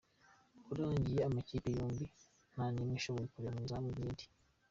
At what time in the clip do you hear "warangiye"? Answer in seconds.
0.67-1.21